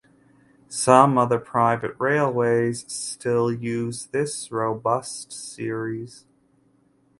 Some 0.67 1.19
other 1.19 1.37
private 1.37 1.95
railways 1.99 2.91
still 2.91 3.51
use 3.53 4.07
this 4.07 4.51
robust 4.51 5.31
series. 5.31 6.25